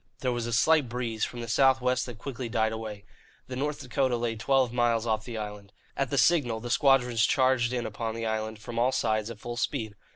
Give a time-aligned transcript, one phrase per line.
[0.21, 3.05] There was a slight breeze from the south west that quickly died away.
[3.45, 5.73] The North Dakota lay twelve miles off the island.
[5.95, 9.57] At the signal the squadrons charged in upon the island, from all sides, at full
[9.57, 9.93] speed.